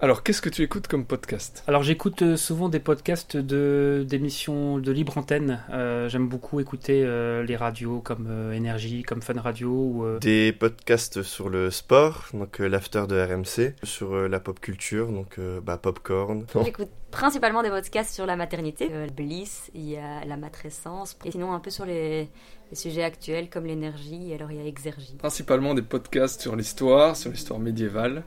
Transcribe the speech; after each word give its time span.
Alors, 0.00 0.22
qu'est-ce 0.22 0.40
que 0.40 0.48
tu 0.48 0.62
écoutes 0.62 0.86
comme 0.86 1.04
podcast? 1.04 1.64
Alors, 1.66 1.82
j'écoute 1.82 2.22
euh, 2.22 2.36
souvent 2.36 2.68
des 2.68 2.78
podcasts 2.78 3.36
de 3.36 4.06
d'émissions 4.08 4.78
de 4.78 4.92
libre 4.92 5.18
antenne. 5.18 5.60
Euh, 5.70 6.08
J'aime 6.08 6.28
beaucoup 6.28 6.60
écouter 6.60 7.02
euh, 7.04 7.42
les 7.42 7.56
radios 7.56 8.00
comme 8.00 8.28
euh, 8.30 8.52
Énergie, 8.52 9.02
comme 9.02 9.22
Fun 9.22 9.40
Radio. 9.40 9.70
Ou, 9.70 10.04
euh, 10.04 10.18
Des 10.20 10.52
podcasts 10.52 11.24
sur 11.24 11.48
le 11.48 11.72
sport, 11.72 12.26
donc 12.32 12.60
euh, 12.60 12.68
l'after 12.68 13.06
de 13.08 13.20
RMC, 13.20 13.74
sur 13.82 14.14
euh, 14.14 14.28
la 14.28 14.38
pop 14.38 14.60
culture, 14.60 15.10
donc 15.10 15.36
euh, 15.40 15.60
bah, 15.60 15.78
Popcorn. 15.78 16.46
J'écoute 16.64 16.90
principalement 17.10 17.62
des 17.64 17.70
podcasts 17.70 18.14
sur 18.14 18.26
la 18.26 18.36
maternité, 18.36 18.90
euh, 18.92 19.08
Bliss, 19.08 19.70
il 19.74 19.88
y 19.88 19.96
a 19.96 20.24
la 20.24 20.36
matrescence, 20.36 21.18
et 21.24 21.32
sinon 21.32 21.52
un 21.52 21.58
peu 21.60 21.70
sur 21.70 21.86
les, 21.86 22.28
les 22.70 22.76
sujets 22.76 23.04
actuels 23.04 23.48
comme 23.48 23.66
l'énergie, 23.66 24.30
et 24.30 24.34
alors 24.34 24.50
il 24.50 24.58
y 24.58 24.60
a 24.60 24.66
Exergie. 24.66 25.16
Principalement 25.18 25.74
des 25.74 25.82
podcasts 25.82 26.40
sur 26.40 26.56
l'histoire, 26.56 27.16
sur 27.16 27.30
l'histoire 27.30 27.58
médiévale, 27.58 28.24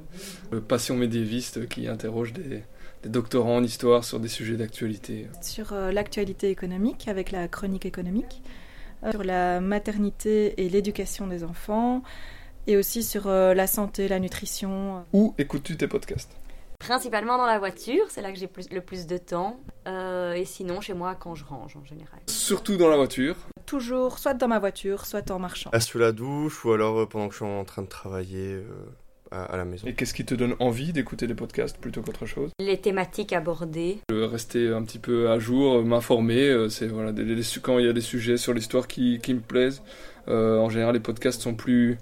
Passion 0.67 0.95
médiéviste 0.95 1.67
qui 1.67 1.87
interroge 1.87 2.33
des, 2.33 2.63
des 3.03 3.09
doctorants 3.09 3.57
en 3.57 3.63
histoire 3.63 4.03
sur 4.03 4.19
des 4.19 4.27
sujets 4.27 4.57
d'actualité. 4.57 5.27
sur 5.41 5.73
euh, 5.73 5.91
l'actualité 5.91 6.49
économique 6.49 7.07
avec 7.07 7.31
la 7.31 7.47
chronique 7.47 7.85
économique, 7.85 8.41
euh, 9.03 9.11
sur 9.11 9.23
la 9.23 9.59
maternité 9.59 10.63
et 10.63 10.69
l'éducation 10.69 11.27
des 11.27 11.43
enfants, 11.43 12.03
et 12.67 12.77
aussi 12.77 13.03
sur 13.03 13.27
euh, 13.27 13.53
la 13.53 13.67
santé, 13.67 14.07
la 14.07 14.19
nutrition. 14.19 15.03
Où 15.13 15.33
écoutes-tu 15.37 15.77
tes 15.77 15.87
podcasts? 15.87 16.35
Principalement 16.81 17.37
dans 17.37 17.45
la 17.45 17.59
voiture, 17.59 18.05
c'est 18.09 18.21
là 18.21 18.31
que 18.31 18.37
j'ai 18.39 18.47
plus- 18.47 18.69
le 18.71 18.81
plus 18.81 19.05
de 19.05 19.17
temps, 19.17 19.59
euh, 19.87 20.33
et 20.33 20.45
sinon 20.45 20.81
chez 20.81 20.93
moi 20.95 21.15
quand 21.15 21.35
je 21.35 21.45
range 21.45 21.77
en 21.77 21.85
général. 21.85 22.19
Surtout 22.27 22.75
dans 22.75 22.89
la 22.89 22.97
voiture. 22.97 23.35
Toujours 23.67 24.17
soit 24.17 24.33
dans 24.33 24.47
ma 24.47 24.57
voiture, 24.59 25.05
soit 25.05 25.29
en 25.31 25.37
marchant. 25.39 25.69
À 25.73 25.79
sous 25.79 25.99
la 25.99 26.11
douche 26.11 26.65
ou 26.65 26.71
alors 26.71 26.99
euh, 27.01 27.05
pendant 27.05 27.27
que 27.27 27.33
je 27.33 27.37
suis 27.37 27.45
en 27.45 27.63
train 27.65 27.83
de 27.83 27.87
travailler 27.87 28.55
euh, 28.55 28.63
à, 29.29 29.43
à 29.43 29.57
la 29.57 29.63
maison? 29.63 29.85
Et 29.87 29.93
qu'est-ce 29.93 30.13
qui 30.15 30.25
te 30.25 30.33
donne 30.33 30.55
envie 30.59 30.91
d'écouter 30.91 31.27
des 31.27 31.35
podcasts 31.35 31.77
plutôt 31.77 32.01
qu'autre 32.01 32.25
chose? 32.25 32.49
Les 32.59 32.81
thématiques 32.81 33.31
abordées, 33.31 33.99
Euh, 34.11 34.25
Rester 34.25 34.69
un 34.73 34.83
petit 34.83 34.99
peu 34.99 35.29
à 35.29 35.37
jour, 35.37 35.83
m'informer, 35.85 36.67
c'est 36.69 36.87
voilà, 36.87 37.11
des- 37.11 37.23
des- 37.23 37.41
quand 37.61 37.77
il 37.77 37.85
y 37.85 37.89
a 37.89 37.93
des 37.93 38.01
sujets 38.01 38.37
sur 38.37 38.53
l'histoire 38.53 38.87
qui, 38.87 39.19
qui 39.19 39.33
me 39.35 39.39
plaisent. 39.41 39.83
euh, 40.27 40.57
en 40.59 40.69
général, 40.69 40.93
les 40.95 40.99
podcasts 40.99 41.41
sont 41.41 41.53
plus 41.55 41.97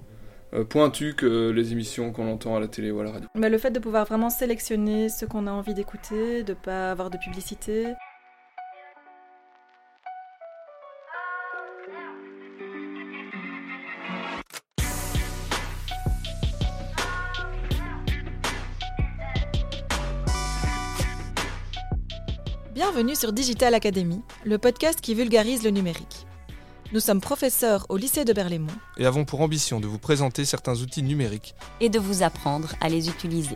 euh, 0.54 0.64
pointus 0.64 1.14
que 1.16 1.50
les 1.50 1.72
émissions 1.72 2.12
qu'on 2.12 2.32
entend 2.32 2.56
à 2.56 2.60
la 2.60 2.68
télé 2.68 2.92
ou 2.92 3.00
à 3.00 3.04
la 3.04 3.12
radio. 3.12 3.30
Mais 3.36 3.50
le 3.50 3.58
fait 3.58 3.72
de 3.72 3.80
pouvoir 3.80 4.06
vraiment 4.06 4.30
sélectionner 4.30 5.10
ce 5.10 5.26
qu'on 5.26 5.48
a 5.48 5.52
envie 5.52 5.74
d'écouter, 5.74 6.44
de 6.44 6.54
pas 6.54 6.92
avoir 6.92 7.10
de 7.10 7.18
publicité. 7.18 7.94
Bienvenue 22.74 23.16
sur 23.16 23.34
Digital 23.34 23.74
Academy, 23.74 24.22
le 24.46 24.58
podcast 24.58 25.02
qui 25.02 25.14
vulgarise 25.14 25.64
le 25.64 25.70
numérique. 25.70 26.26
Nous 26.92 27.00
sommes 27.00 27.22
professeurs 27.22 27.86
au 27.90 27.98
lycée 27.98 28.26
de 28.26 28.34
Berlaymont 28.34 28.74
et 28.98 29.06
avons 29.06 29.24
pour 29.24 29.42
ambition 29.42 29.80
de 29.80 29.86
vous 29.86 30.00
présenter 30.00 30.44
certains 30.44 30.76
outils 30.82 31.04
numériques 31.04 31.54
et 31.80 31.90
de 31.90 32.00
vous 32.00 32.24
apprendre 32.24 32.74
à 32.82 32.90
les 32.90 33.10
utiliser. 33.10 33.56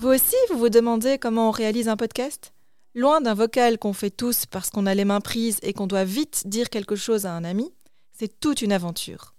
Vous 0.00 0.08
aussi, 0.08 0.36
vous 0.50 0.58
vous 0.58 0.68
demandez 0.68 1.16
comment 1.16 1.48
on 1.48 1.50
réalise 1.50 1.88
un 1.88 1.96
podcast? 1.96 2.52
Loin 2.94 3.22
d'un 3.22 3.32
vocal 3.32 3.78
qu'on 3.78 3.94
fait 3.94 4.10
tous 4.10 4.44
parce 4.44 4.68
qu'on 4.68 4.84
a 4.84 4.94
les 4.94 5.06
mains 5.06 5.22
prises 5.22 5.60
et 5.62 5.72
qu'on 5.72 5.86
doit 5.86 6.04
vite 6.04 6.42
dire 6.46 6.68
quelque 6.68 6.94
chose 6.94 7.24
à 7.24 7.32
un 7.32 7.44
ami, 7.44 7.72
c'est 8.12 8.38
toute 8.38 8.60
une 8.60 8.72
aventure. 8.72 9.34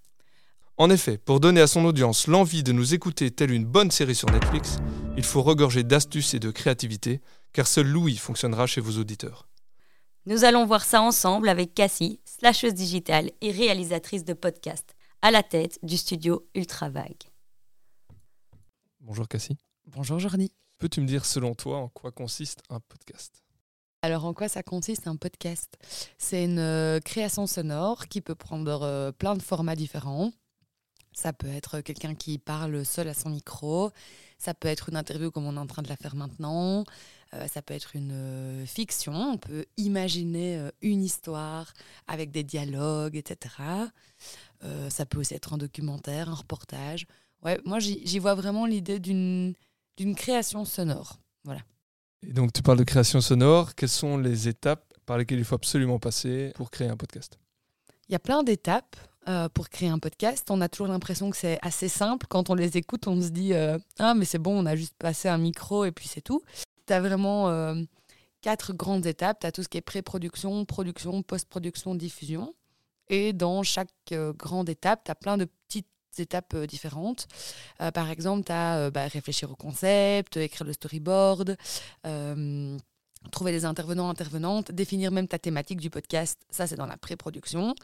En 0.80 0.89
effet, 0.89 1.17
pour 1.17 1.41
donner 1.41 1.59
à 1.59 1.67
son 1.67 1.83
audience 1.83 2.27
l'envie 2.27 2.63
de 2.63 2.72
nous 2.72 2.94
écouter 2.94 3.31
telle 3.31 3.52
une 3.52 3.66
bonne 3.66 3.91
série 3.91 4.16
sur 4.16 4.31
Netflix, 4.31 4.77
il 5.17 5.25
faut 5.25 5.41
regorger 5.41 5.83
d'astuces 5.83 6.33
et 6.35 6.39
de 6.39 6.52
créativité, 6.52 7.19
car 7.52 7.67
seul 7.67 7.85
Louis 7.85 8.16
fonctionnera 8.16 8.66
chez 8.66 8.80
vos 8.80 8.97
auditeurs. 8.97 9.50
Nous 10.25 10.45
allons 10.45 10.66
voir 10.66 10.85
ça 10.85 11.01
ensemble 11.01 11.50
avec 11.50 11.73
Cassie, 11.73 12.22
slasheuse 12.23 12.73
digitale 12.73 13.29
et 13.41 13.51
réalisatrice 13.51 14.23
de 14.23 14.31
podcast, 14.31 14.95
à 15.22 15.31
la 15.31 15.44
tête 15.44 15.79
du 15.84 15.97
studio 15.97 16.47
Ultravague. 16.56 17.23
Bonjour 19.01 19.28
Cassie. 19.28 19.57
Bonjour 19.85 20.18
Jordi. 20.19 20.53
Peux-tu 20.78 21.01
me 21.01 21.07
dire 21.07 21.25
selon 21.25 21.56
toi 21.56 21.79
en 21.79 21.89
quoi 21.89 22.13
consiste 22.13 22.63
un 22.69 22.79
podcast? 22.79 23.44
Alors 24.01 24.23
en 24.23 24.34
quoi 24.34 24.47
ça 24.47 24.63
consiste 24.63 25.07
un 25.07 25.18
podcast? 25.18 25.78
C'est 26.18 26.45
une 26.45 26.59
euh, 26.59 27.01
création 27.01 27.47
sonore 27.47 28.07
qui 28.07 28.22
peut 28.22 28.34
prendre 28.35 28.84
euh, 28.84 29.12
plein 29.12 29.35
de 29.35 29.41
formats 29.41 29.75
différents. 29.75 30.31
Ça 31.19 31.34
peut 31.34 31.50
être 31.50 31.81
quelqu'un 31.81 32.16
qui 32.16 32.38
parle 32.38 32.85
seul 32.85 33.09
à 33.09 33.13
son 33.13 33.30
micro, 33.30 33.91
ça 34.38 34.53
peut 34.53 34.69
être 34.69 34.88
une 34.88 34.96
interview 34.96 35.31
comme 35.31 35.47
on 35.47 35.57
est 35.57 35.59
en 35.59 35.68
train 35.68 35.81
de 35.81 35.90
la 35.90 35.97
faire 35.97 36.16
maintenant, 36.16 36.85
euh, 37.34 37.46
ça 37.47 37.62
peut 37.62 37.74
être 37.74 37.97
une 37.97 38.13
euh, 38.13 38.66
fiction, 38.66 39.12
on 39.12 39.38
peut 39.38 39.66
imaginer 39.75 40.57
euh, 40.57 40.72
une 40.81 41.03
histoire 41.03 41.74
avec 42.07 42.31
des 42.31 42.46
dialogues, 42.46 43.18
etc. 43.18 43.53
Ça 44.88 45.06
peut 45.06 45.19
aussi 45.19 45.34
être 45.34 45.52
un 45.52 45.57
documentaire, 45.57 46.30
un 46.30 46.35
reportage. 46.35 47.06
Ouais, 47.44 47.59
moi 47.66 47.80
j'y 47.80 48.19
vois 48.19 48.34
vraiment 48.34 48.66
l'idée 48.66 49.00
d'une 49.00 49.56
d'une 49.97 50.16
création 50.16 50.63
sonore. 50.63 51.19
Et 52.25 52.31
donc 52.31 52.53
tu 52.53 52.62
parles 52.62 52.80
de 52.80 52.86
création 52.86 53.19
sonore, 53.19 53.75
quelles 53.75 53.90
sont 53.90 54.18
les 54.18 54.47
étapes 54.47 54.94
par 55.06 55.18
lesquelles 55.18 55.40
il 55.40 55.46
faut 55.46 55.56
absolument 55.56 56.00
passer 56.00 56.53
pour 56.56 56.72
créer 56.72 56.88
un 56.88 56.96
podcast? 56.96 57.38
Il 58.07 58.13
y 58.13 58.16
a 58.16 58.19
plein 58.19 58.41
d'étapes 58.41 58.96
euh, 59.29 59.47
pour 59.47 59.69
créer 59.69 59.90
un 59.90 60.00
podcast. 60.00 60.50
On 60.50 60.59
a 60.59 60.67
toujours 60.69 60.88
l'impression 60.88 61.29
que 61.29 61.38
c'est 61.38 61.59
assez 61.62 61.88
simple. 61.88 62.25
Quand 62.28 62.50
on 62.50 62.56
les 62.56 62.78
écoute, 62.78 63.07
on 63.07 63.22
se 63.22 63.28
dit 63.28 63.53
euh, 63.53 63.78
Ah, 64.00 64.16
mais 64.16 64.25
c'est 64.25 64.40
bon, 64.40 64.57
on 64.57 64.66
a 64.66 64.75
juste 64.75 64.95
passé 64.97 65.29
un 65.29 65.38
micro 65.38 65.85
et 65.85 65.91
puis 65.91 66.07
c'est 66.07 66.22
tout. 66.22 66.41
Tu 66.88 66.94
as 66.94 67.00
vraiment 67.00 67.47
euh, 67.50 67.75
quatre 68.41 68.73
grandes 68.73 69.06
étapes. 69.06 69.41
Tu 69.41 69.45
as 69.45 69.51
tout 69.51 69.62
ce 69.62 69.69
qui 69.69 69.78
est 69.78 69.81
pré-production, 69.81 70.66
production, 70.66 71.22
post-production, 71.22 71.94
diffusion. 71.94 72.56
Et 73.07 73.31
dans 73.31 73.62
chaque 73.62 73.89
grande 74.12 74.68
étape, 74.68 75.03
tu 75.03 75.12
as 75.12 75.16
plein 75.16 75.38
de 75.38 75.45
petites 75.45 75.85
étapes 76.18 76.56
différentes. 76.66 77.28
Par 77.94 78.09
exemple, 78.09 78.45
tu 78.45 78.51
as 78.51 78.89
réfléchir 79.09 79.51
au 79.51 79.56
concept, 79.56 80.38
écrire 80.38 80.66
le 80.66 80.73
storyboard. 80.73 81.56
Trouver 83.31 83.51
des 83.51 83.66
intervenants, 83.66 84.09
intervenantes, 84.09 84.72
définir 84.72 85.12
même 85.12 85.28
ta 85.28 85.38
thématique 85.38 85.81
du 85.81 85.89
podcast, 85.89 86.39
ça 86.50 86.68
c'est 86.68 86.78
dans 86.78 86.85
la 86.85 86.95
pré-production. 86.95 87.75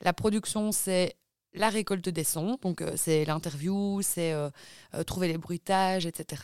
La 0.00 0.12
production, 0.12 0.72
c'est 0.72 1.16
la 1.54 1.70
récolte 1.70 2.08
des 2.08 2.24
sons, 2.24 2.58
donc 2.62 2.82
euh, 2.82 2.92
c'est 2.96 3.24
l'interview, 3.24 4.00
c'est 4.02 4.32
euh, 4.32 4.50
euh, 4.94 5.02
trouver 5.02 5.28
les 5.28 5.38
bruitages, 5.38 6.06
etc. 6.06 6.42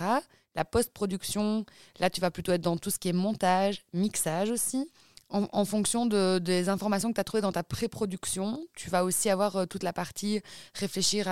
La 0.54 0.64
post-production, 0.64 1.64
là 1.98 2.10
tu 2.10 2.20
vas 2.20 2.30
plutôt 2.30 2.52
être 2.52 2.62
dans 2.62 2.76
tout 2.76 2.90
ce 2.90 2.98
qui 2.98 3.08
est 3.08 3.12
montage, 3.12 3.84
mixage 3.92 4.50
aussi. 4.50 4.90
En, 5.30 5.64
fonction 5.64 6.06
de- 6.06 6.38
des 6.38 6.68
informations 6.68 7.08
que 7.08 7.14
tu 7.14 7.20
as 7.20 7.24
trouvées 7.24 7.40
dans 7.40 7.50
ta 7.50 7.64
pré-production, 7.64 8.64
tu 8.76 8.88
vas 8.88 9.02
aussi 9.02 9.28
avoir 9.30 9.66
toute 9.66 9.82
la 9.82 9.92
partie 9.92 10.42
réfléchir 10.74 11.26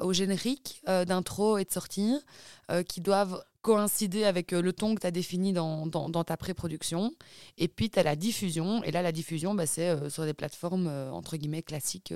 au 0.00 0.12
générique 0.12 0.80
d'intro 0.86 1.58
et 1.58 1.64
de 1.64 1.70
sortie 1.72 2.20
qui 2.86 3.00
doivent 3.00 3.42
coïncider 3.68 4.24
avec 4.24 4.54
euh, 4.54 4.62
le 4.62 4.72
ton 4.72 4.94
que 4.94 5.00
tu 5.00 5.06
as 5.06 5.10
défini 5.10 5.52
dans, 5.52 6.24
ta 6.24 6.38
pré-production. 6.38 7.14
Et 7.58 7.68
puis, 7.68 7.90
tu 7.90 7.98
as 7.98 8.02
la 8.02 8.16
diffusion. 8.16 8.82
Et 8.82 8.90
là, 8.90 9.02
la 9.02 9.12
diffusion, 9.12 9.54
bah, 9.54 9.66
c'est 9.66 9.90
euh, 9.90 10.08
sur 10.08 10.24
des 10.24 10.32
plateformes, 10.32 10.86
euh, 10.86 11.10
entre 11.10 11.36
guillemets, 11.36 11.62
classiques 11.62 12.14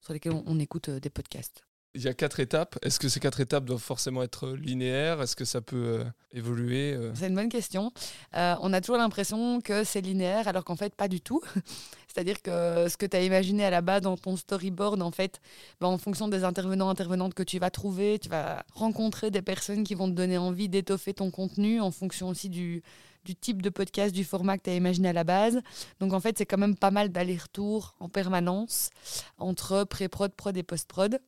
sur 0.00 0.12
lesquelles 0.12 0.32
on, 0.32 0.58
écoute 0.58 0.90
des 0.90 1.10
podcasts. 1.10 1.62
Il 1.94 2.02
y 2.02 2.08
a 2.08 2.14
quatre 2.14 2.40
étapes. 2.40 2.78
Est-ce 2.80 2.98
que 2.98 3.10
ces 3.10 3.20
quatre 3.20 3.40
étapes 3.40 3.66
doivent 3.66 3.78
forcément 3.78 4.22
être 4.22 4.48
linéaires? 4.48 5.20
Est-ce 5.20 5.36
que 5.36 5.44
ça 5.44 5.60
peut 5.60 6.00
euh, 6.00 6.04
évoluer 6.32 6.94
euh? 6.94 7.12
C'est 7.14 7.28
une 7.28 7.34
bonne 7.34 7.50
question. 7.50 7.92
Euh, 8.34 8.54
on 8.62 8.72
a 8.72 8.80
toujours 8.80 8.96
l'impression 8.96 9.60
que 9.60 9.84
c'est 9.84 10.00
linéaire, 10.00 10.48
alors 10.48 10.64
qu'en 10.64 10.76
fait, 10.76 10.94
pas 10.94 11.06
du 11.06 11.20
tout. 11.20 11.42
C'est-à-dire 12.08 12.40
que 12.40 12.88
ce 12.88 12.96
que 12.96 13.04
tu 13.04 13.14
as 13.14 13.22
imaginé 13.22 13.66
à 13.66 13.70
la 13.70 13.82
base 13.82 14.00
dans 14.00 14.16
ton 14.16 14.36
storyboard, 14.36 15.02
en 15.02 15.10
fait, 15.10 15.40
ben, 15.80 15.88
en 15.88 15.98
fonction 15.98 16.28
des 16.28 16.44
intervenants, 16.44 16.88
intervenantes 16.88 17.34
que 17.34 17.42
tu 17.42 17.58
vas 17.58 17.68
trouver, 17.68 18.18
tu 18.18 18.30
vas 18.30 18.64
rencontrer 18.72 19.30
des 19.30 19.42
personnes 19.42 19.84
qui 19.84 19.94
vont 19.94 20.08
te 20.08 20.14
donner 20.14 20.38
envie 20.38 20.70
d'étoffer 20.70 21.12
ton 21.12 21.30
contenu 21.30 21.82
en 21.82 21.90
fonction 21.90 22.30
aussi 22.30 22.48
du, 22.48 22.82
du 23.26 23.34
type 23.36 23.60
de 23.60 23.68
podcast, 23.68 24.14
du 24.14 24.24
format 24.24 24.56
que 24.56 24.62
tu 24.62 24.70
as 24.70 24.76
imaginé 24.76 25.10
à 25.10 25.12
la 25.12 25.24
base. 25.24 25.60
Donc, 26.00 26.14
en 26.14 26.20
fait, 26.20 26.38
c'est 26.38 26.46
quand 26.46 26.58
même 26.58 26.76
pas 26.76 26.90
mal 26.90 27.10
d'aller-retour 27.10 27.96
en 28.00 28.08
permanence 28.08 28.88
entre 29.36 29.84
pré-prod, 29.84 30.32
prod 30.32 30.56
et 30.56 30.62
post-prod. 30.62 31.20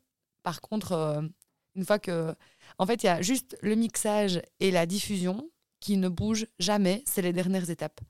Par 0.44 0.60
contre, 0.60 0.92
euh, 0.92 1.22
une 1.74 1.84
fois 1.84 1.98
que. 1.98 2.32
En 2.78 2.86
fait, 2.86 3.02
il 3.02 3.06
y 3.06 3.08
a 3.08 3.20
juste 3.20 3.56
le 3.62 3.74
mixage 3.74 4.40
et 4.60 4.70
la 4.70 4.86
diffusion 4.86 5.50
qui 5.80 5.96
ne 5.96 6.08
bougent 6.08 6.46
jamais. 6.60 7.02
C'est 7.06 7.22
les 7.22 7.32
dernières 7.32 7.68
étapes. 7.68 8.00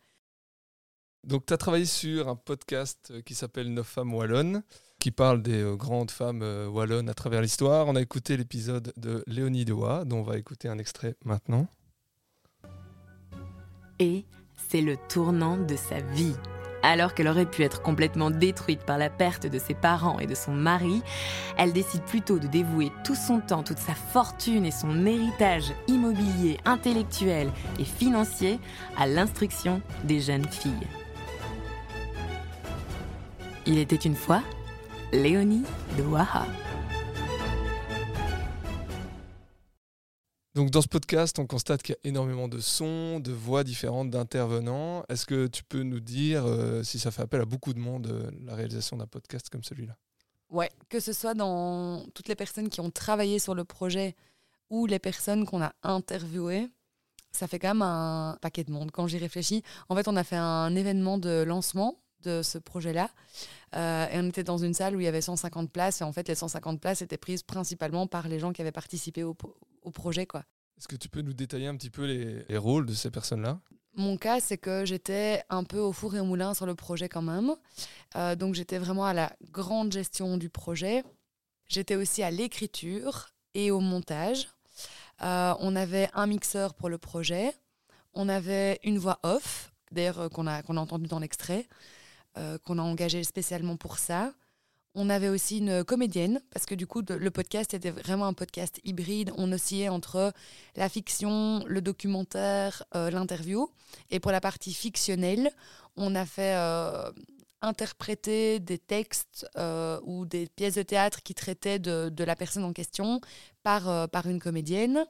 Donc, 1.22 1.46
tu 1.46 1.54
as 1.54 1.56
travaillé 1.56 1.86
sur 1.86 2.28
un 2.28 2.36
podcast 2.36 3.08
euh, 3.10 3.22
qui 3.22 3.34
s'appelle 3.34 3.72
Neuf 3.72 3.86
femmes 3.86 4.12
wallonnes, 4.12 4.62
qui 4.98 5.10
parle 5.10 5.40
des 5.40 5.62
euh, 5.62 5.76
grandes 5.76 6.10
femmes 6.10 6.42
wallonnes 6.70 7.08
à 7.08 7.14
travers 7.14 7.40
l'histoire. 7.40 7.86
On 7.86 7.96
a 7.96 8.02
écouté 8.02 8.36
l'épisode 8.36 8.92
de 8.98 9.24
Léonie 9.26 9.64
Dewa, 9.64 10.04
dont 10.04 10.18
on 10.18 10.22
va 10.22 10.36
écouter 10.36 10.68
un 10.68 10.78
extrait 10.78 11.14
maintenant. 11.24 11.66
Et 14.00 14.26
c'est 14.68 14.82
le 14.82 14.96
tournant 15.08 15.56
de 15.56 15.76
sa 15.76 16.00
vie. 16.00 16.34
Alors 16.84 17.14
qu'elle 17.14 17.28
aurait 17.28 17.46
pu 17.46 17.62
être 17.62 17.80
complètement 17.80 18.30
détruite 18.30 18.82
par 18.82 18.98
la 18.98 19.08
perte 19.08 19.46
de 19.46 19.58
ses 19.58 19.72
parents 19.72 20.18
et 20.18 20.26
de 20.26 20.34
son 20.34 20.52
mari, 20.52 21.02
elle 21.56 21.72
décide 21.72 22.02
plutôt 22.02 22.38
de 22.38 22.46
dévouer 22.46 22.92
tout 23.04 23.14
son 23.14 23.40
temps, 23.40 23.62
toute 23.62 23.78
sa 23.78 23.94
fortune 23.94 24.66
et 24.66 24.70
son 24.70 25.06
héritage 25.06 25.72
immobilier, 25.88 26.58
intellectuel 26.66 27.50
et 27.78 27.84
financier 27.84 28.60
à 28.98 29.06
l'instruction 29.06 29.80
des 30.04 30.20
jeunes 30.20 30.46
filles. 30.46 30.86
Il 33.64 33.78
était 33.78 33.96
une 33.96 34.14
fois 34.14 34.42
Léonie 35.10 35.64
de 35.96 36.02
Waha. 36.02 36.44
Donc 40.54 40.70
dans 40.70 40.82
ce 40.82 40.88
podcast, 40.88 41.36
on 41.40 41.46
constate 41.46 41.82
qu'il 41.82 41.96
y 41.96 42.06
a 42.06 42.08
énormément 42.08 42.46
de 42.46 42.60
sons, 42.60 43.18
de 43.18 43.32
voix 43.32 43.64
différentes 43.64 44.10
d'intervenants. 44.10 45.04
Est-ce 45.08 45.26
que 45.26 45.48
tu 45.48 45.64
peux 45.64 45.82
nous 45.82 45.98
dire 45.98 46.44
euh, 46.46 46.84
si 46.84 47.00
ça 47.00 47.10
fait 47.10 47.22
appel 47.22 47.40
à 47.40 47.44
beaucoup 47.44 47.74
de 47.74 47.80
monde, 47.80 48.06
euh, 48.06 48.30
la 48.44 48.54
réalisation 48.54 48.96
d'un 48.96 49.08
podcast 49.08 49.50
comme 49.50 49.64
celui-là? 49.64 49.96
Ouais, 50.50 50.70
que 50.88 51.00
ce 51.00 51.12
soit 51.12 51.34
dans 51.34 52.04
toutes 52.14 52.28
les 52.28 52.36
personnes 52.36 52.68
qui 52.68 52.80
ont 52.80 52.90
travaillé 52.90 53.40
sur 53.40 53.56
le 53.56 53.64
projet 53.64 54.14
ou 54.70 54.86
les 54.86 55.00
personnes 55.00 55.44
qu'on 55.44 55.60
a 55.60 55.72
interviewées, 55.82 56.68
ça 57.32 57.48
fait 57.48 57.58
quand 57.58 57.74
même 57.74 57.82
un 57.82 58.38
paquet 58.40 58.62
de 58.62 58.70
monde. 58.70 58.92
Quand 58.92 59.08
j'y 59.08 59.18
réfléchis, 59.18 59.64
en 59.88 59.96
fait, 59.96 60.06
on 60.06 60.14
a 60.14 60.22
fait 60.22 60.36
un 60.36 60.76
événement 60.76 61.18
de 61.18 61.42
lancement 61.42 61.98
de 62.22 62.42
ce 62.42 62.58
projet-là. 62.58 63.10
Euh, 63.74 64.08
et 64.08 64.18
on 64.20 64.28
était 64.28 64.44
dans 64.44 64.58
une 64.58 64.72
salle 64.72 64.94
où 64.94 65.00
il 65.00 65.04
y 65.04 65.08
avait 65.08 65.20
150 65.20 65.72
places. 65.72 66.00
Et 66.00 66.04
en 66.04 66.12
fait, 66.12 66.28
les 66.28 66.36
150 66.36 66.80
places 66.80 67.02
étaient 67.02 67.18
prises 67.18 67.42
principalement 67.42 68.06
par 68.06 68.28
les 68.28 68.38
gens 68.38 68.52
qui 68.52 68.62
avaient 68.62 68.72
participé 68.72 69.24
au, 69.24 69.36
au 69.84 69.90
projet. 69.90 70.26
quoi. 70.26 70.44
Est-ce 70.76 70.88
que 70.88 70.96
tu 70.96 71.08
peux 71.08 71.22
nous 71.22 71.32
détailler 71.32 71.68
un 71.68 71.76
petit 71.76 71.90
peu 71.90 72.04
les, 72.04 72.44
les 72.48 72.58
rôles 72.58 72.86
de 72.86 72.94
ces 72.94 73.10
personnes-là? 73.10 73.60
Mon 73.96 74.16
cas, 74.16 74.40
c'est 74.40 74.58
que 74.58 74.84
j'étais 74.84 75.44
un 75.50 75.62
peu 75.62 75.78
au 75.78 75.92
four 75.92 76.16
et 76.16 76.20
au 76.20 76.24
moulin 76.24 76.52
sur 76.52 76.66
le 76.66 76.74
projet 76.74 77.08
quand 77.08 77.22
même. 77.22 77.54
Euh, 78.16 78.34
donc 78.34 78.54
j'étais 78.54 78.78
vraiment 78.78 79.04
à 79.04 79.12
la 79.12 79.32
grande 79.52 79.92
gestion 79.92 80.36
du 80.36 80.50
projet. 80.50 81.04
J'étais 81.68 81.94
aussi 81.94 82.22
à 82.22 82.30
l'écriture 82.32 83.28
et 83.54 83.70
au 83.70 83.78
montage. 83.78 84.48
Euh, 85.22 85.54
on 85.60 85.76
avait 85.76 86.10
un 86.12 86.26
mixeur 86.26 86.74
pour 86.74 86.88
le 86.88 86.98
projet. 86.98 87.52
On 88.14 88.28
avait 88.28 88.80
une 88.82 88.98
voix 88.98 89.20
off, 89.22 89.72
d'ailleurs 89.92 90.20
euh, 90.20 90.28
qu'on 90.28 90.46
a, 90.46 90.62
qu'on 90.62 90.76
a 90.76 90.80
entendu 90.80 91.06
dans 91.06 91.20
l'extrait, 91.20 91.68
euh, 92.36 92.58
qu'on 92.58 92.78
a 92.78 92.82
engagé 92.82 93.22
spécialement 93.22 93.76
pour 93.76 93.98
ça. 93.98 94.34
On 94.96 95.10
avait 95.10 95.28
aussi 95.28 95.58
une 95.58 95.82
comédienne, 95.82 96.40
parce 96.52 96.66
que 96.66 96.74
du 96.76 96.86
coup, 96.86 97.02
le 97.08 97.30
podcast 97.30 97.74
était 97.74 97.90
vraiment 97.90 98.26
un 98.26 98.32
podcast 98.32 98.80
hybride. 98.84 99.32
On 99.36 99.50
oscillait 99.50 99.88
entre 99.88 100.32
la 100.76 100.88
fiction, 100.88 101.64
le 101.66 101.80
documentaire, 101.80 102.84
euh, 102.94 103.10
l'interview. 103.10 103.68
Et 104.10 104.20
pour 104.20 104.30
la 104.30 104.40
partie 104.40 104.72
fictionnelle, 104.72 105.50
on 105.96 106.14
a 106.14 106.24
fait 106.24 106.54
euh, 106.54 107.10
interpréter 107.60 108.60
des 108.60 108.78
textes 108.78 109.48
euh, 109.56 109.98
ou 110.04 110.26
des 110.26 110.46
pièces 110.46 110.74
de 110.74 110.82
théâtre 110.82 111.24
qui 111.24 111.34
traitaient 111.34 111.80
de, 111.80 112.24
la 112.24 112.36
personne 112.36 112.62
en 112.62 112.72
question 112.72 113.20
par 113.64 113.88
une 114.26 114.38
comédienne. 114.38 115.04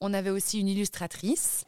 On 0.00 0.14
avait 0.14 0.30
aussi 0.30 0.60
une 0.60 0.68
illustratrice 0.68 1.64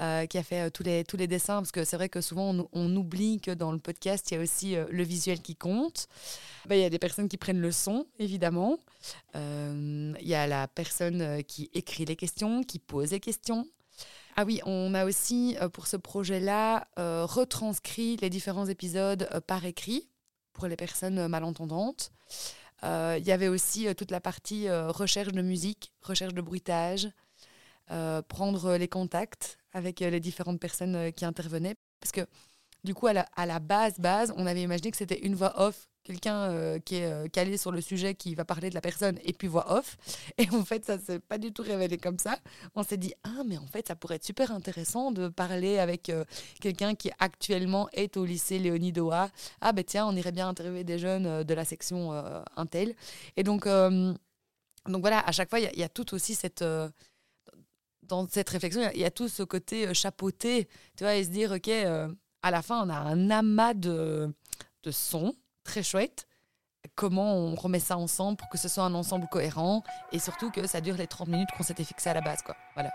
euh, 0.00 0.26
qui 0.26 0.38
a 0.38 0.42
fait 0.42 0.66
euh, 0.66 0.70
tous, 0.70 0.82
les, 0.82 1.04
tous 1.04 1.16
les 1.16 1.28
dessins, 1.28 1.58
parce 1.58 1.70
que 1.70 1.84
c'est 1.84 1.94
vrai 1.96 2.08
que 2.08 2.20
souvent 2.20 2.66
on, 2.72 2.96
oublie 2.96 3.40
que 3.40 3.52
dans 3.52 3.70
le 3.70 3.78
podcast, 3.78 4.28
il 4.28 4.34
y 4.34 4.36
a 4.36 4.40
aussi 4.40 4.74
euh, 4.74 4.86
le 4.90 5.04
visuel 5.04 5.40
qui 5.40 5.54
compte. 5.54 6.08
Ben, 6.66 6.74
Il 6.74 6.82
y 6.82 6.84
a 6.84 6.90
des 6.90 6.98
personnes 6.98 7.28
qui 7.28 7.36
prennent 7.36 7.60
le 7.60 7.70
son, 7.70 8.04
évidemment. 8.18 8.78
Il 9.34 10.16
y 10.20 10.34
a 10.34 10.48
la 10.48 10.66
personne 10.66 11.44
qui 11.44 11.70
écrit 11.74 12.04
les 12.06 12.16
questions, 12.16 12.64
qui 12.64 12.80
pose 12.80 13.12
les 13.12 13.20
questions. 13.20 13.68
Ah 14.34 14.44
oui, 14.44 14.60
on 14.66 14.94
a 14.94 15.04
aussi, 15.04 15.56
pour 15.72 15.86
ce 15.86 15.96
projet-là, 15.96 16.88
retranscrit 16.96 18.16
les 18.16 18.30
différents 18.30 18.66
épisodes 18.66 19.28
par 19.46 19.64
écrit 19.64 20.08
pour 20.54 20.66
les 20.66 20.76
personnes 20.76 21.28
malentendantes. 21.28 22.10
Il 22.82 23.24
y 23.24 23.32
avait 23.32 23.48
aussi 23.48 23.94
toute 23.94 24.10
la 24.10 24.20
partie 24.20 24.68
recherche 24.70 25.32
de 25.32 25.42
musique, 25.42 25.92
recherche 26.02 26.34
de 26.34 26.40
bruitage, 26.40 27.10
prendre 28.28 28.76
les 28.76 28.88
contacts 28.88 29.58
avec 29.74 30.00
euh, 30.00 30.08
les 30.08 30.20
différentes 30.20 30.60
personnes 30.60 30.96
euh, 30.96 31.10
qui 31.10 31.24
intervenaient. 31.24 31.74
Parce 32.00 32.12
que 32.12 32.22
du 32.84 32.94
coup, 32.94 33.06
à 33.06 33.14
la, 33.46 33.58
base, 33.60 33.98
base, 33.98 34.32
on 34.36 34.46
avait 34.46 34.60
imaginé 34.60 34.90
que 34.90 34.98
c'était 34.98 35.20
une 35.20 35.34
voix 35.34 35.58
off, 35.58 35.88
quelqu'un 36.02 36.50
euh, 36.50 36.78
qui 36.78 36.96
est 36.96 37.30
calé 37.32 37.56
sur 37.56 37.72
le 37.72 37.80
sujet 37.80 38.14
qui 38.14 38.34
va 38.34 38.44
parler 38.44 38.68
de 38.68 38.74
la 38.74 38.82
personne, 38.82 39.18
et 39.24 39.32
puis 39.32 39.48
voix 39.48 39.72
off. 39.72 39.96
Et 40.36 40.46
en 40.50 40.66
fait, 40.66 40.84
ça 40.84 40.98
s'est 40.98 41.18
pas 41.18 41.38
du 41.38 41.50
tout 41.50 41.62
révélé 41.62 41.96
comme 41.96 42.18
ça. 42.18 42.36
On 42.74 42.82
s'est 42.82 42.98
dit, 42.98 43.14
ah, 43.24 43.42
mais 43.46 43.56
en 43.56 43.66
fait, 43.66 43.88
ça 43.88 43.96
pourrait 43.96 44.16
être 44.16 44.24
super 44.24 44.52
intéressant 44.52 45.12
de 45.12 45.28
parler 45.28 45.78
avec 45.78 46.12
quelqu'un 46.60 46.94
qui 46.94 47.10
actuellement 47.20 47.88
est 47.94 48.18
au 48.18 48.26
lycée 48.26 48.58
Léonie 48.58 48.92
Doha. 48.92 49.30
Ah, 49.62 49.72
ben 49.72 49.82
tiens, 49.82 50.06
on 50.06 50.14
irait 50.14 50.32
bien 50.32 50.46
interviewer 50.46 50.84
des 50.84 50.98
jeunes 50.98 51.42
de 51.42 51.54
la 51.54 51.64
section 51.64 52.12
Intel. 52.58 52.94
Et 53.38 53.44
donc, 53.44 53.64
donc 53.64 55.00
voilà, 55.00 55.20
à 55.20 55.32
chaque 55.32 55.48
fois, 55.48 55.58
il 55.58 55.70
y 55.74 55.80
y, 55.80 55.84
a 55.84 55.88
tout 55.88 56.12
aussi 56.12 56.34
cette. 56.34 56.62
Dans 58.08 58.28
cette 58.28 58.48
réflexion, 58.50 58.80
il 58.82 58.84
y 58.84 58.88
a- 58.88 58.94
il 58.94 59.00
y, 59.00 59.04
a 59.04 59.10
tout 59.10 59.28
ce 59.28 59.42
côté 59.42 59.86
euh, 59.88 59.94
chapeauté, 59.94 60.68
tu 60.96 61.04
vois, 61.04 61.14
et 61.16 61.24
se 61.24 61.30
dire, 61.30 61.52
OK, 61.52 61.68
euh, 61.68 62.08
à 62.42 62.50
la 62.50 62.62
fin, 62.62 62.86
on 62.86 62.90
a 62.90 62.96
un 62.96 63.30
amas 63.30 63.74
de, 63.74 64.32
de 64.82 64.90
sons 64.90 65.34
très 65.64 65.82
chouettes. 65.82 66.26
Comment 66.96 67.34
on 67.36 67.54
remet 67.54 67.80
ça 67.80 67.96
ensemble 67.96 68.36
pour 68.36 68.48
que 68.50 68.58
ce 68.58 68.68
soit 68.68 68.84
un 68.84 68.94
ensemble 68.94 69.26
cohérent 69.28 69.82
et 70.12 70.18
surtout 70.18 70.50
que 70.50 70.66
ça 70.66 70.80
dure 70.82 70.96
les 70.96 71.06
30 71.06 71.28
minutes 71.28 71.48
qu'on 71.56 71.62
s'était 71.62 71.84
fixé 71.84 72.10
à 72.10 72.14
la 72.14 72.20
base, 72.20 72.42
quoi. 72.42 72.54
Voilà. 72.74 72.92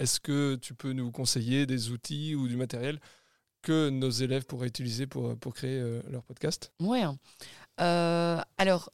Est-ce 0.00 0.18
que 0.18 0.54
tu 0.54 0.72
peux 0.72 0.94
nous 0.94 1.12
conseiller 1.12 1.66
des 1.66 1.90
outils 1.90 2.34
ou 2.34 2.48
du 2.48 2.56
matériel 2.56 2.98
que 3.60 3.90
nos 3.90 4.08
élèves 4.08 4.46
pourraient 4.46 4.66
utiliser 4.66 5.06
pour, 5.06 5.36
créer 5.54 5.78
euh, 5.78 6.00
leur 6.08 6.24
podcast? 6.24 6.72
Ouais. 6.80 7.02
hein. 7.02 7.18
Euh, 7.80 8.40
alors, 8.56 8.90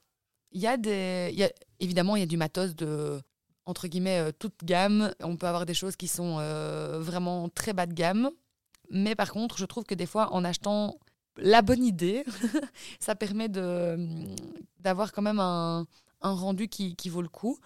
il 0.50 0.60
y 0.60 0.66
a 0.66 0.76
des. 0.76 1.32
Y 1.32 1.48
évidemment, 1.78 2.16
il 2.16 2.20
y 2.20 2.22
a 2.24 2.26
du 2.26 2.36
matos 2.36 2.74
de, 2.74 3.20
entre 3.66 3.86
guillemets, 3.86 4.18
euh, 4.18 4.32
toute 4.36 4.64
gamme. 4.64 5.14
On 5.20 5.36
peut 5.36 5.46
avoir 5.46 5.64
des 5.64 5.74
choses 5.74 5.94
qui 5.94 6.08
sont 6.08 6.38
vraiment 6.98 7.48
très 7.50 7.72
bas 7.72 7.86
de 7.86 7.94
gamme. 7.94 8.30
Mais 8.90 9.14
par 9.14 9.30
contre, 9.32 9.58
je 9.58 9.64
trouve 9.64 9.84
que 9.84 9.94
des 9.94 10.06
fois, 10.06 10.32
en 10.32 10.44
achetant 10.44 10.98
la 11.36 11.62
bonne 11.62 11.84
idée, 11.84 12.24
ça 12.98 13.14
permet 13.14 13.48
d'avoir 13.48 15.12
quand 15.12 15.22
même 15.22 15.38
un, 15.38 15.86
rendu 16.20 16.66
qui 16.66 17.08
vaut 17.08 17.22
le 17.22 17.28
coup. 17.28 17.60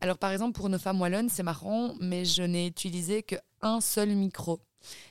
Alors, 0.00 0.18
par 0.18 0.30
exemple, 0.30 0.52
pour 0.52 0.68
nos 0.68 0.78
femmes 0.78 1.00
wallonnes, 1.00 1.28
c'est 1.28 1.42
marrant, 1.42 1.94
mais 2.00 2.24
je 2.24 2.42
n'ai 2.42 2.66
utilisé 2.66 3.22
qu'un 3.22 3.80
seul 3.80 4.10
micro. 4.10 4.60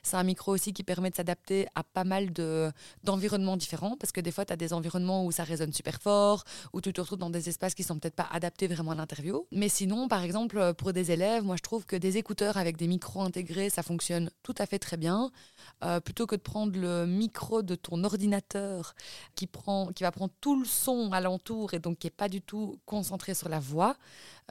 C'est 0.01 0.17
un 0.17 0.23
micro 0.23 0.53
aussi 0.53 0.73
qui 0.73 0.83
permet 0.83 1.09
de 1.09 1.15
s'adapter 1.15 1.67
à 1.75 1.83
pas 1.83 2.03
mal 2.03 2.31
de, 2.33 2.71
d'environnements 3.03 3.57
différents, 3.57 3.97
parce 3.97 4.11
que 4.11 4.21
des 4.21 4.31
fois, 4.31 4.45
tu 4.45 4.53
as 4.53 4.55
des 4.55 4.73
environnements 4.73 5.25
où 5.25 5.31
ça 5.31 5.43
résonne 5.43 5.73
super 5.73 6.01
fort, 6.01 6.43
où 6.73 6.81
tu 6.81 6.93
te 6.93 7.01
retrouves 7.01 7.19
dans 7.19 7.29
des 7.29 7.49
espaces 7.49 7.73
qui 7.73 7.83
sont 7.83 7.97
peut-être 7.97 8.15
pas 8.15 8.27
adaptés 8.31 8.67
vraiment 8.67 8.91
à 8.91 8.95
l'interview. 8.95 9.45
Mais 9.51 9.69
sinon, 9.69 10.07
par 10.07 10.23
exemple, 10.23 10.73
pour 10.75 10.93
des 10.93 11.11
élèves, 11.11 11.43
moi, 11.43 11.55
je 11.55 11.61
trouve 11.61 11.85
que 11.85 11.95
des 11.95 12.17
écouteurs 12.17 12.57
avec 12.57 12.77
des 12.77 12.87
micros 12.87 13.21
intégrés, 13.21 13.69
ça 13.69 13.83
fonctionne 13.83 14.29
tout 14.43 14.55
à 14.57 14.65
fait 14.65 14.79
très 14.79 14.97
bien. 14.97 15.31
Euh, 15.83 15.99
plutôt 15.99 16.27
que 16.27 16.35
de 16.35 16.41
prendre 16.41 16.77
le 16.77 17.05
micro 17.05 17.61
de 17.61 17.75
ton 17.75 18.03
ordinateur 18.03 18.95
qui, 19.35 19.47
qui 19.95 20.03
va 20.03 20.11
prendre 20.11 20.33
tout 20.41 20.59
le 20.59 20.65
son 20.65 21.11
alentour 21.11 21.73
et 21.73 21.79
donc 21.79 21.99
qui 21.99 22.07
n'est 22.07 22.11
pas 22.11 22.29
du 22.29 22.41
tout 22.41 22.79
concentré 22.85 23.33
sur 23.33 23.49
la 23.49 23.59
voix, 23.59 23.95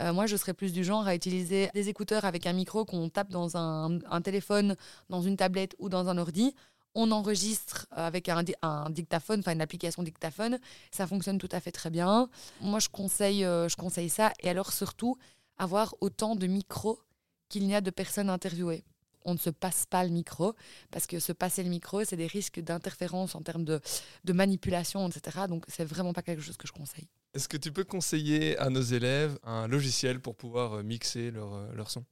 euh, 0.01 0.13
moi, 0.13 0.27
je 0.27 0.37
serais 0.37 0.55
plus 0.55 0.73
du 0.73 0.85
genre 0.85 1.07
à 1.07 1.15
utiliser 1.15 1.69
des 1.75 1.89
écouteurs 1.89 2.25
avec 2.25 2.47
un 2.47 2.53
micro 2.53 2.85
qu'on 2.85 3.09
tape 3.09 3.31
dans 3.31 3.57
un, 3.57 4.21
téléphone, 4.23 4.77
dans 5.11 5.23
une 5.23 5.37
tablette 5.37 5.75
ou 5.79 5.89
dans 5.89 6.09
un 6.09 6.19
ordi 6.19 6.55
on 6.95 7.11
enregistre 7.11 7.87
avec 7.91 8.29
un 8.29 8.43
dictaphone, 8.91 9.41
enfin 9.41 9.53
une 9.53 9.63
application 9.63 10.03
dictaphone, 10.03 10.59
ça 10.91 11.07
fonctionne 11.07 11.39
tout 11.39 11.49
à 11.51 11.59
fait 11.59 11.73
très 11.73 11.89
bien. 11.89 12.29
Moi, 12.61 12.81
je 12.81 12.91
conseille, 12.91 13.47
euh, 13.47 13.67
je 13.67 13.77
conseille 13.77 14.11
ça. 14.11 14.31
Et 14.41 14.51
alors, 14.51 14.75
surtout, 14.75 15.17
avoir 15.57 15.95
autant 16.03 16.37
de 16.37 16.47
micros 16.47 17.01
qu'il 17.49 17.67
n'y 17.67 17.75
a 17.75 17.81
de 17.81 17.91
personnes 17.91 18.29
interviewées. 18.29 18.85
On 19.25 19.35
ne 19.35 19.39
se 19.39 19.51
passe 19.51 19.87
pas 19.87 20.05
le 20.05 20.11
micro, 20.11 20.55
parce 20.91 21.07
que 21.07 21.19
se 21.19 21.33
passer 21.33 21.63
le 21.63 21.71
micro, 21.71 22.05
c'est 22.05 22.17
des 22.17 22.27
risques 22.27 22.61
d'interférence 22.61 23.35
en 23.35 23.43
termes 23.43 23.65
de, 23.65 23.81
de 24.25 24.33
manipulation, 24.33 25.09
etc. 25.09 25.47
Donc, 25.49 25.65
c'est 25.69 25.85
vraiment 25.85 26.13
pas 26.13 26.23
quelque 26.23 26.43
chose 26.43 26.57
que 26.57 26.67
je 26.67 26.73
conseille. 26.73 27.09
Est-ce 27.35 27.49
que 27.49 27.57
tu 27.57 27.73
peux 27.73 27.85
conseiller 27.85 28.59
à 28.59 28.69
nos 28.69 28.83
élèves 28.83 29.39
un 29.45 29.67
logiciel 29.69 30.21
pour 30.21 30.37
pouvoir 30.37 30.75
euh, 30.75 30.83
mixer 30.83 31.31
leur, 31.31 31.55
euh, 31.55 31.73
leur 31.75 31.91
son? 31.91 32.05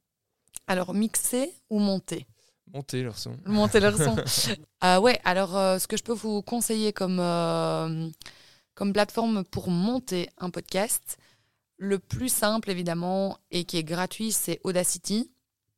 Alors, 0.67 0.93
mixer 0.93 1.53
ou 1.69 1.79
monter? 1.79 2.25
Monter 2.73 3.03
leur 3.03 3.17
son 3.17 3.37
Monter 3.45 3.79
leur 3.79 3.97
son. 3.97 4.15
Euh, 4.83 4.99
ouais, 4.99 5.19
alors 5.25 5.55
euh, 5.55 5.77
ce 5.77 5.87
que 5.87 5.95
je 5.95 6.01
peux 6.01 6.13
vous 6.13 6.41
conseiller 6.41 6.91
comme, 6.91 7.19
euh, 7.19 8.09
comme 8.73 8.93
plateforme 8.93 9.43
pour 9.43 9.69
monter 9.69 10.27
un 10.39 10.49
podcast, 10.49 11.17
le 11.77 11.99
plus 11.99 12.29
simple, 12.29 12.71
évidemment, 12.71 13.37
et 13.51 13.63
qui 13.63 13.77
est 13.77 13.83
gratuit, 13.83 14.31
c'est 14.31 14.59
Audacity. 14.63 15.31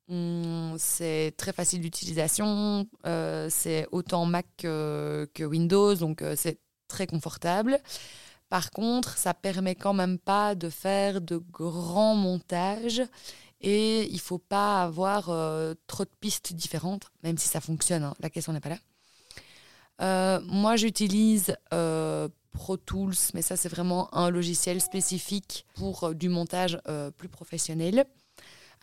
Hum, 0.08 0.76
C'est 0.78 1.32
très 1.36 1.52
facile 1.52 1.80
d'utilisation. 1.80 2.86
euh, 3.06 3.48
c'est 3.50 3.86
autant 3.92 4.26
Mac 4.26 4.46
que, 4.58 5.28
Windows, 5.40 5.94
donc 5.94 6.22
euh, 6.22 6.34
c'est 6.36 6.58
très 6.88 7.06
confortable. 7.06 7.78
Par 8.50 8.70
contre, 8.70 9.16
ça 9.18 9.34
permet 9.34 9.74
quand 9.74 9.94
même 9.94 10.18
pas 10.18 10.54
de 10.54 10.68
faire 10.68 11.20
de 11.20 11.38
grands 11.38 12.14
montages 12.14 13.02
et 13.60 14.04
il 14.12 14.20
faut 14.20 14.38
pas 14.38 14.82
avoir 14.82 15.30
euh, 15.30 15.74
trop 15.86 16.04
de 16.04 16.10
pistes 16.20 16.52
différentes, 16.52 17.04
même 17.22 17.38
si 17.38 17.48
ça 17.48 17.60
fonctionne. 17.60 18.04
hein, 18.04 18.14
la 18.20 18.30
question 18.30 18.52
n'est 18.52 18.60
pas 18.60 18.70
là. 18.70 18.78
Moi, 20.46 20.76
j'utilise 20.76 21.56
Pro 21.70 22.76
Tools, 22.76 23.14
mais 23.32 23.42
ça, 23.42 23.56
c'est 23.56 23.68
vraiment 23.68 24.14
un 24.14 24.30
logiciel 24.30 24.80
spécifique 24.80 25.66
pour 25.74 26.14
du 26.14 26.28
montage 26.28 26.78
plus 27.16 27.28
professionnel. 27.28 28.04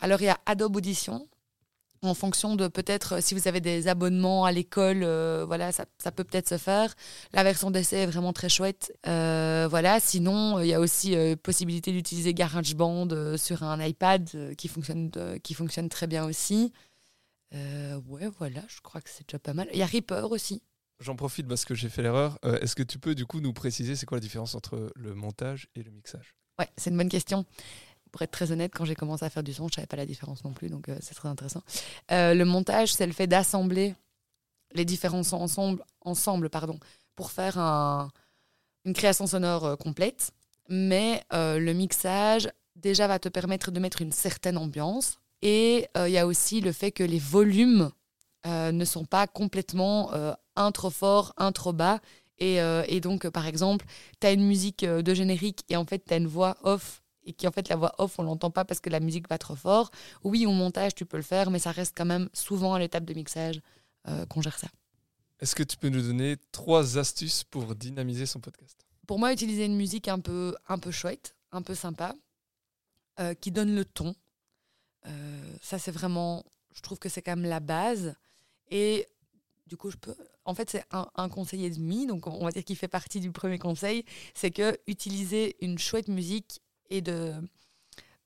Alors, 0.02 0.20
il 0.20 0.24
y 0.24 0.28
a 0.28 0.38
Adobe 0.46 0.76
Audition. 0.76 1.28
En 2.04 2.14
fonction 2.14 2.56
de 2.56 2.66
peut-être 2.66 3.14
euh, 3.14 3.20
si 3.20 3.32
vous 3.32 3.46
avez 3.46 3.60
des 3.60 3.86
abonnements 3.86 4.44
à 4.44 4.50
l'école, 4.50 5.04
euh, 5.04 5.44
voilà, 5.46 5.70
ça, 5.70 5.86
ça 5.98 6.10
peut 6.10 6.24
peut-être 6.24 6.48
se 6.48 6.58
faire. 6.58 6.92
La 7.32 7.44
version 7.44 7.70
d'essai 7.70 7.98
est 7.98 8.06
vraiment 8.06 8.32
très 8.32 8.48
chouette. 8.48 8.92
Euh, 9.06 9.68
voilà, 9.70 10.00
sinon, 10.00 10.58
il 10.58 10.66
y 10.66 10.74
a 10.74 10.80
aussi 10.80 11.16
possibilité 11.44 11.92
d'utiliser 11.92 12.34
GarageBand 12.34 13.36
sur 13.36 13.62
un 13.62 13.80
iPad 13.80 14.28
qui, 14.56 14.66
fonctionne, 14.66 15.10
qui 15.44 15.54
fonctionne 15.54 15.88
très 15.88 16.08
bien 16.08 16.24
aussi. 16.24 16.72
Ouais, 17.52 18.28
voilà, 18.38 18.62
je 18.66 18.80
crois 18.80 19.00
que 19.00 19.08
c'est 19.08 19.28
déjà 19.28 19.38
pas 19.38 19.54
mal. 19.54 19.68
Il 19.72 19.78
y 19.78 19.82
a 19.82 19.86
Reaper 19.86 20.32
aussi. 20.32 20.62
J'en 21.02 21.16
profite 21.16 21.48
parce 21.48 21.64
que 21.64 21.74
j'ai 21.74 21.88
fait 21.88 22.02
l'erreur. 22.02 22.38
Euh, 22.44 22.58
Est-ce 22.60 22.76
que 22.76 22.82
tu 22.82 22.98
peux 22.98 23.14
du 23.14 23.26
coup 23.26 23.40
nous 23.40 23.52
préciser 23.52 23.96
c'est 23.96 24.06
quoi 24.06 24.16
la 24.16 24.22
différence 24.22 24.54
entre 24.54 24.92
le 24.94 25.14
montage 25.14 25.68
et 25.74 25.82
le 25.82 25.90
mixage? 25.90 26.34
Ouais, 26.58 26.68
c'est 26.76 26.90
une 26.90 26.96
bonne 26.96 27.08
question. 27.08 27.44
Pour 28.12 28.20
être 28.22 28.30
très 28.30 28.52
honnête, 28.52 28.72
quand 28.74 28.84
j'ai 28.84 28.94
commencé 28.94 29.24
à 29.24 29.30
faire 29.30 29.42
du 29.42 29.54
son, 29.54 29.68
je 29.68 29.76
savais 29.76 29.86
pas 29.86 29.96
la 29.96 30.04
différence 30.06 30.44
non 30.44 30.52
plus, 30.52 30.68
donc 30.68 30.88
euh, 30.90 30.96
c'est 31.00 31.14
très 31.14 31.28
intéressant. 31.30 31.62
Euh, 32.10 32.34
le 32.34 32.44
montage, 32.44 32.92
c'est 32.92 33.06
le 33.06 33.12
fait 33.14 33.26
d'assembler 33.26 33.94
les 34.74 34.84
différents 34.84 35.22
sons 35.22 35.40
ensemble, 35.40 35.82
ensemble 36.02 36.50
pardon, 36.50 36.78
pour 37.16 37.30
faire 37.30 37.58
un- 37.58 38.10
une 38.84 38.92
création 38.92 39.26
sonore 39.26 39.64
euh, 39.64 39.76
complète. 39.76 40.30
Mais 40.68 41.22
le 41.32 41.72
mixage, 41.72 42.48
déjà, 42.76 43.06
va 43.06 43.18
te 43.18 43.28
permettre 43.28 43.70
de 43.72 43.80
mettre 43.80 44.00
une 44.00 44.12
certaine 44.12 44.56
ambiance. 44.56 45.18
Et 45.42 45.88
il 45.96 46.10
y 46.10 46.16
a 46.18 46.26
aussi 46.26 46.60
le 46.62 46.72
fait 46.72 46.92
que 46.92 47.02
les 47.02 47.18
volumes 47.18 47.90
ne 48.46 48.84
sont 48.84 49.04
pas 49.04 49.26
complètement 49.26 50.12
un 50.56 50.72
trop 50.72 50.88
fort, 50.88 51.34
un 51.36 51.52
trop 51.52 51.74
bas. 51.74 52.00
Et, 52.38 52.56
et 52.86 53.00
donc, 53.00 53.28
par 53.28 53.46
exemple, 53.48 53.84
tu 54.20 54.26
as 54.26 54.32
une 54.32 54.46
musique 54.46 54.84
de 54.84 55.14
générique 55.14 55.64
et 55.68 55.76
en 55.76 55.84
fait, 55.84 56.04
tu 56.06 56.14
as 56.14 56.16
une 56.16 56.28
voix 56.28 56.56
off 56.62 57.01
et 57.24 57.32
qui 57.32 57.46
en 57.46 57.52
fait 57.52 57.68
la 57.68 57.76
voix 57.76 57.94
off 57.98 58.18
on 58.18 58.22
l'entend 58.22 58.50
pas 58.50 58.64
parce 58.64 58.80
que 58.80 58.90
la 58.90 59.00
musique 59.00 59.28
va 59.28 59.38
trop 59.38 59.56
fort. 59.56 59.90
Oui, 60.24 60.46
au 60.46 60.52
montage 60.52 60.94
tu 60.94 61.06
peux 61.06 61.16
le 61.16 61.22
faire, 61.22 61.50
mais 61.50 61.58
ça 61.58 61.70
reste 61.70 61.94
quand 61.96 62.04
même 62.04 62.28
souvent 62.32 62.74
à 62.74 62.78
l'étape 62.78 63.04
de 63.04 63.14
mixage 63.14 63.60
euh, 64.08 64.26
qu'on 64.26 64.42
gère 64.42 64.58
ça. 64.58 64.68
Est-ce 65.40 65.56
que 65.56 65.62
tu 65.64 65.76
peux 65.76 65.88
nous 65.88 66.02
donner 66.02 66.36
trois 66.52 66.98
astuces 66.98 67.42
pour 67.42 67.74
dynamiser 67.74 68.26
son 68.26 68.38
podcast? 68.38 68.86
Pour 69.08 69.18
moi, 69.18 69.32
utiliser 69.32 69.64
une 69.64 69.76
musique 69.76 70.06
un 70.06 70.20
peu, 70.20 70.54
un 70.68 70.78
peu 70.78 70.92
chouette, 70.92 71.34
un 71.50 71.62
peu 71.62 71.74
sympa, 71.74 72.14
euh, 73.18 73.34
qui 73.34 73.50
donne 73.50 73.74
le 73.74 73.84
ton, 73.84 74.14
euh, 75.06 75.56
ça 75.60 75.80
c'est 75.80 75.90
vraiment, 75.90 76.44
je 76.74 76.80
trouve 76.80 77.00
que 77.00 77.08
c'est 77.08 77.22
quand 77.22 77.36
même 77.36 77.48
la 77.48 77.58
base. 77.58 78.14
Et 78.70 79.08
du 79.66 79.76
coup, 79.76 79.90
je 79.90 79.96
peux. 79.96 80.14
En 80.44 80.54
fait, 80.54 80.70
c'est 80.70 80.84
un, 80.92 81.08
un 81.16 81.28
conseil 81.28 81.64
et 81.64 81.70
demi, 81.70 82.06
donc 82.06 82.26
on 82.26 82.44
va 82.44 82.52
dire 82.52 82.64
qu'il 82.64 82.76
fait 82.76 82.88
partie 82.88 83.20
du 83.20 83.32
premier 83.32 83.58
conseil, 83.58 84.04
c'est 84.34 84.50
que 84.50 84.78
utiliser 84.86 85.56
une 85.60 85.78
chouette 85.78 86.08
musique 86.08 86.60
et 86.92 87.00
de 87.02 87.34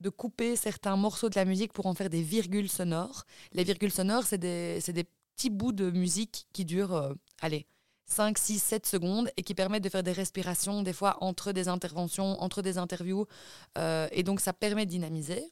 de 0.01 0.11
couper 0.11 0.57
certains 0.57 0.97
morceaux 0.97 1.29
de 1.29 1.37
la 1.37 1.45
musique 1.45 1.73
pour 1.73 1.87
en 1.87 1.95
faire 1.95 2.11
des 2.11 2.23
virgules 2.23 2.69
sonores. 2.69 3.25
Les 3.53 3.65
virgules 3.65 3.91
sonores, 3.91 4.25
c'est 4.25 4.39
des, 4.39 4.81
des 4.89 5.05
petits 5.35 5.51
bouts 5.51 5.73
de 5.73 5.91
musique 5.91 6.47
qui 6.53 6.65
durent, 6.65 6.95
euh, 6.95 7.15
allez, 7.41 7.67
5, 8.07 8.39
6, 8.39 8.63
7 8.63 8.87
secondes 8.87 9.31
et 9.37 9.43
qui 9.43 9.55
permettent 9.55 9.83
de 9.85 9.89
faire 9.89 10.03
des 10.03 10.13
respirations, 10.13 10.83
des 10.83 10.93
fois 10.93 11.17
entre 11.23 11.53
des 11.53 11.69
interventions, 11.69 12.41
entre 12.43 12.63
des 12.63 12.79
interviews. 12.79 13.27
euh, 13.79 14.09
et 14.13 14.23
donc, 14.23 14.41
ça 14.41 14.53
permet 14.53 14.87
de 14.87 14.91
dynamiser. 14.91 15.43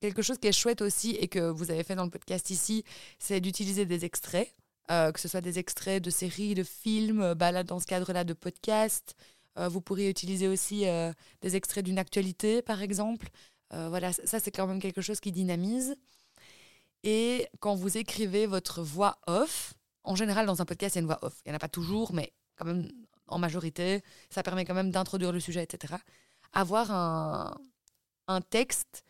Quelque 0.00 0.22
chose 0.22 0.38
qui 0.38 0.48
est 0.48 0.52
chouette 0.52 0.80
aussi 0.80 1.10
et 1.10 1.28
que 1.28 1.50
vous 1.50 1.70
avez 1.70 1.84
fait 1.84 1.94
dans 1.94 2.04
le 2.04 2.10
podcast 2.10 2.48
ici, 2.50 2.84
c'est 3.18 3.40
d'utiliser 3.40 3.84
des 3.84 4.04
extraits, 4.06 4.54
euh, 4.90 5.12
que 5.12 5.20
ce 5.20 5.28
soit 5.28 5.42
des 5.42 5.58
extraits 5.58 6.02
de 6.02 6.10
séries, 6.10 6.54
de 6.54 6.62
films, 6.64 7.34
bah 7.34 7.52
là, 7.52 7.62
dans 7.62 7.78
ce 7.78 7.86
cadre-là, 7.86 8.24
de 8.24 8.32
podcasts. 8.32 9.14
Euh, 9.58 9.68
vous 9.68 9.80
pourriez 9.80 10.08
utiliser 10.08 10.48
aussi 10.48 10.86
euh, 10.86 11.12
des 11.40 11.56
extraits 11.56 11.84
d'une 11.84 11.98
actualité, 11.98 12.62
par 12.62 12.82
exemple. 12.82 13.28
Euh, 13.72 13.88
voilà, 13.88 14.12
ça, 14.12 14.40
c'est 14.40 14.50
quand 14.50 14.66
même 14.66 14.80
quelque 14.80 15.00
chose 15.00 15.20
qui 15.20 15.32
dynamise. 15.32 15.96
Et 17.02 17.48
quand 17.60 17.74
vous 17.74 17.96
écrivez 17.96 18.46
votre 18.46 18.82
voix 18.82 19.18
off, 19.26 19.74
en 20.04 20.14
général, 20.14 20.46
dans 20.46 20.60
un 20.60 20.64
podcast, 20.64 20.94
il 20.94 20.98
y 20.98 21.00
a 21.00 21.02
une 21.02 21.06
voix 21.06 21.18
off. 21.22 21.40
Il 21.44 21.50
n'y 21.50 21.52
en 21.52 21.56
a 21.56 21.60
pas 21.60 21.68
toujours, 21.68 22.12
mais 22.12 22.32
quand 22.56 22.64
même, 22.64 22.88
en 23.26 23.38
majorité, 23.38 24.02
ça 24.28 24.42
permet 24.42 24.64
quand 24.64 24.74
même 24.74 24.90
d'introduire 24.90 25.32
le 25.32 25.40
sujet, 25.40 25.62
etc. 25.62 25.94
Avoir 26.52 26.90
un, 26.90 27.56
un 28.28 28.40
texte 28.40 29.04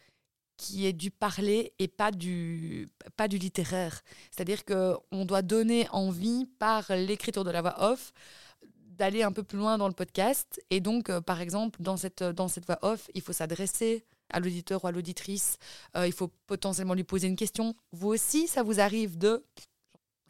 qui 0.56 0.87
est 0.87 0.92
du 0.92 1.11
parler 1.11 1.73
et 1.78 1.88
pas 1.88 2.11
du, 2.11 2.88
pas 3.16 3.28
du 3.28 3.38
littéraire. 3.38 4.02
C'est-à-dire 4.30 4.64
qu'on 4.66 5.25
doit 5.25 5.40
donner 5.40 5.88
envie, 5.90 6.47
par 6.59 6.94
l'écriture 6.94 7.44
de 7.44 7.50
la 7.50 7.62
voix 7.62 7.92
off, 7.92 8.12
d'aller 9.00 9.23
un 9.23 9.33
peu 9.33 9.42
plus 9.42 9.59
loin 9.59 9.78
dans 9.78 9.88
le 9.88 9.95
podcast. 9.95 10.61
Et 10.71 10.80
donc, 10.80 11.09
euh, 11.11 11.21
par 11.21 11.40
exemple, 11.40 11.83
dans 11.83 11.97
cette, 11.97 12.23
dans 12.23 12.49
cette 12.49 12.66
voix 12.66 12.78
off, 12.83 13.11
il 13.14 13.23
faut 13.23 13.33
s'adresser 13.33 14.04
à 14.30 14.38
l'auditeur 14.40 14.85
ou 14.85 14.87
à 14.87 14.92
l'auditrice. 14.92 15.59
Euh, 15.97 16.07
il 16.07 16.12
faut 16.12 16.30
potentiellement 16.47 16.95
lui 16.95 17.02
poser 17.04 17.26
une 17.26 17.37
question. 17.37 17.75
Vous 17.92 18.09
aussi, 18.09 18.47
ça 18.47 18.62
vous 18.62 18.78
arrive 18.78 19.19
de... 19.19 19.42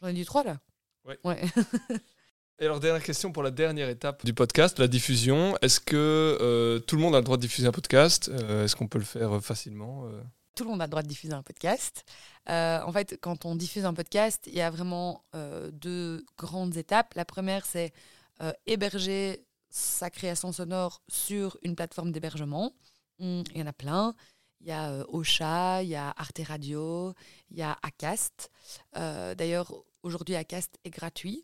J'en 0.01 0.07
ai 0.07 0.13
dit 0.13 0.25
trois, 0.25 0.43
là 0.43 0.59
Ouais. 1.05 1.19
ouais. 1.23 1.41
Et 2.59 2.65
alors, 2.65 2.79
dernière 2.79 3.03
question 3.03 3.31
pour 3.31 3.41
la 3.43 3.51
dernière 3.51 3.89
étape 3.89 4.23
du 4.23 4.33
podcast, 4.33 4.79
la 4.79 4.87
diffusion. 4.87 5.57
Est-ce 5.61 5.79
que 5.79 6.37
euh, 6.39 6.79
tout 6.79 6.95
le 6.95 7.01
monde 7.01 7.15
a 7.15 7.17
le 7.17 7.23
droit 7.23 7.37
de 7.37 7.41
diffuser 7.41 7.67
un 7.67 7.71
podcast? 7.71 8.29
Euh, 8.29 8.63
Est-ce 8.65 8.75
qu'on 8.75 8.87
peut 8.87 8.99
le 8.99 9.03
faire 9.05 9.33
euh, 9.33 9.39
facilement 9.39 10.05
euh? 10.05 10.21
Tout 10.55 10.65
le 10.65 10.69
monde 10.69 10.81
a 10.81 10.85
le 10.85 10.91
droit 10.91 11.01
de 11.01 11.07
diffuser 11.07 11.33
un 11.33 11.41
podcast. 11.41 12.05
Euh, 12.49 12.79
en 12.83 12.91
fait, 12.91 13.17
quand 13.19 13.45
on 13.45 13.55
diffuse 13.55 13.85
un 13.85 13.93
podcast, 13.93 14.43
il 14.47 14.53
y 14.53 14.61
a 14.61 14.69
vraiment 14.69 15.23
euh, 15.33 15.71
deux 15.71 16.23
grandes 16.37 16.77
étapes. 16.77 17.13
La 17.15 17.25
première, 17.25 17.65
c'est 17.65 17.93
euh, 18.41 18.53
héberger 18.65 19.45
sa 19.69 20.09
création 20.09 20.51
sonore 20.51 21.01
sur 21.07 21.57
une 21.63 21.75
plateforme 21.75 22.11
d'hébergement. 22.11 22.73
Hum, 23.19 23.43
Il 23.53 23.59
y 23.59 23.63
en 23.63 23.67
a 23.67 23.73
plein. 23.73 24.15
Il 24.61 24.67
y 24.67 24.71
a 24.71 24.91
euh, 24.91 25.05
Ocha, 25.09 25.81
il 25.83 25.89
y 25.89 25.95
a 25.95 26.13
Arte 26.17 26.41
Radio, 26.45 27.13
il 27.49 27.57
y 27.57 27.61
a 27.61 27.77
Acast. 27.81 28.51
Euh, 28.95 29.33
D'ailleurs, 29.35 29.73
aujourd'hui, 30.03 30.35
Acast 30.35 30.77
est 30.83 30.89
gratuit. 30.89 31.43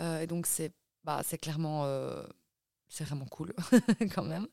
Et 0.00 0.26
donc, 0.26 0.46
c'est 0.46 0.72
bah, 1.04 1.22
clairement... 1.40 1.84
c'est 2.88 3.04
vraiment 3.04 3.26
cool 3.26 3.52
quand 4.14 4.24
même. 4.24 4.46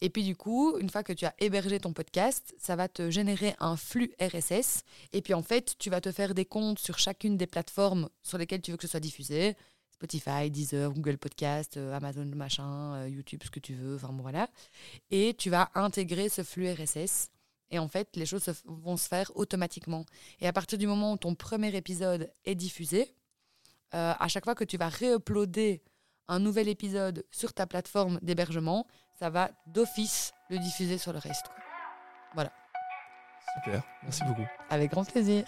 Et 0.00 0.10
puis 0.10 0.24
du 0.24 0.36
coup, 0.36 0.76
une 0.78 0.90
fois 0.90 1.02
que 1.02 1.12
tu 1.12 1.24
as 1.24 1.34
hébergé 1.38 1.78
ton 1.80 1.92
podcast, 1.92 2.54
ça 2.58 2.76
va 2.76 2.88
te 2.88 3.10
générer 3.10 3.54
un 3.60 3.76
flux 3.76 4.12
RSS. 4.20 4.82
Et 5.12 5.22
puis 5.22 5.34
en 5.34 5.42
fait, 5.42 5.76
tu 5.78 5.90
vas 5.90 6.00
te 6.00 6.12
faire 6.12 6.34
des 6.34 6.44
comptes 6.44 6.78
sur 6.78 6.98
chacune 6.98 7.36
des 7.36 7.46
plateformes 7.46 8.08
sur 8.22 8.38
lesquelles 8.38 8.62
tu 8.62 8.72
veux 8.72 8.76
que 8.76 8.82
ce 8.82 8.90
soit 8.90 9.00
diffusé. 9.00 9.56
Spotify, 9.98 10.48
Deezer, 10.48 10.92
Google 10.92 11.18
Podcast, 11.18 11.76
euh, 11.76 11.92
Amazon 11.92 12.24
machin, 12.36 12.94
euh, 12.94 13.08
YouTube, 13.08 13.42
ce 13.44 13.50
que 13.50 13.58
tu 13.58 13.74
veux, 13.74 13.96
enfin 13.96 14.12
bon 14.12 14.22
voilà. 14.22 14.48
Et 15.10 15.34
tu 15.36 15.50
vas 15.50 15.70
intégrer 15.74 16.28
ce 16.28 16.44
flux 16.44 16.70
RSS. 16.70 17.30
Et 17.70 17.80
en 17.80 17.88
fait, 17.88 18.08
les 18.14 18.24
choses 18.24 18.44
se 18.44 18.52
vont 18.64 18.96
se 18.96 19.08
faire 19.08 19.32
automatiquement. 19.34 20.06
Et 20.40 20.46
à 20.46 20.52
partir 20.52 20.78
du 20.78 20.86
moment 20.86 21.14
où 21.14 21.16
ton 21.16 21.34
premier 21.34 21.74
épisode 21.74 22.32
est 22.44 22.54
diffusé, 22.54 23.12
euh, 23.94 24.14
à 24.16 24.28
chaque 24.28 24.44
fois 24.44 24.54
que 24.54 24.64
tu 24.64 24.76
vas 24.76 24.88
réuploader 24.88 25.82
un 26.28 26.38
nouvel 26.38 26.68
épisode 26.68 27.24
sur 27.32 27.52
ta 27.52 27.66
plateforme 27.66 28.20
d'hébergement, 28.22 28.86
ça 29.18 29.30
va 29.30 29.50
d'office 29.66 30.32
le 30.48 30.58
diffuser 30.58 30.96
sur 30.96 31.12
le 31.12 31.18
reste. 31.18 31.46
quoi. 32.34 32.44
Super, 33.56 33.82
merci 34.04 34.22
beaucoup. 34.24 34.46
Avec 34.70 34.92
grand 34.92 35.04
plaisir. 35.04 35.44